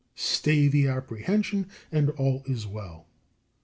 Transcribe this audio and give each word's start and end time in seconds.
Stay 0.15 0.67
the 0.67 0.87
apprehension, 0.87 1.67
and 1.91 2.09
all 2.09 2.41
is 2.47 2.65
well. 2.65 3.05